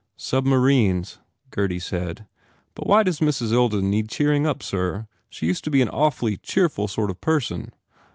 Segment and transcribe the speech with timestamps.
[0.17, 1.19] "Submarines,"
[1.51, 2.25] Gurdy said,
[2.73, 3.51] "But why does Mrs.
[3.53, 5.05] Ilden need cheering up, sir?
[5.29, 7.71] She used to be an awfully cheerful sort of person."